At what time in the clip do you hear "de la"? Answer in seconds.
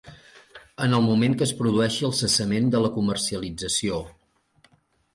2.77-2.93